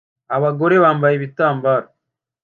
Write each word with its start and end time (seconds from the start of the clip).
abagore 0.35 0.75
bambaye 0.83 1.13
ibitambara 1.17 1.87